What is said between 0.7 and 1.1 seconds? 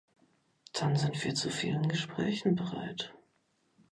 Dann